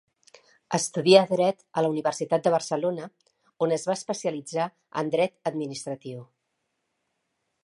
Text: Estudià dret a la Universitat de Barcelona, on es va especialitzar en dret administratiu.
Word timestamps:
Estudià 0.77 1.19
dret 1.33 1.61
a 1.65 1.83
la 1.87 1.91
Universitat 1.95 2.47
de 2.47 2.55
Barcelona, 2.57 3.11
on 3.67 3.77
es 3.79 3.87
va 3.91 3.97
especialitzar 4.01 4.69
en 5.03 5.17
dret 5.19 5.39
administratiu. 5.53 6.29